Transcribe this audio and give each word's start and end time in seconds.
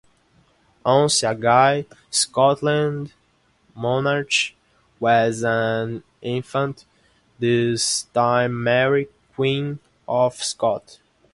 Once 0.83 1.21
again, 1.21 1.85
Scotland's 2.09 3.13
monarch 3.75 4.33
was 4.99 5.43
an 5.43 6.01
infant, 6.23 6.85
this 7.37 8.01
time 8.11 8.63
Mary, 8.63 9.09
Queen 9.35 9.77
of 10.07 10.33
Scots. 10.41 10.97